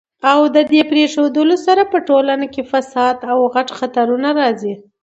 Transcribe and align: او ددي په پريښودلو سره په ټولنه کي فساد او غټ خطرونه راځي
او 0.31 0.39
ددي 0.55 0.81
په 0.83 0.89
پريښودلو 0.91 1.55
سره 1.65 1.81
په 1.91 1.97
ټولنه 2.07 2.45
کي 2.53 2.61
فساد 2.71 3.17
او 3.31 3.37
غټ 3.53 3.67
خطرونه 3.79 4.29
راځي 4.39 4.73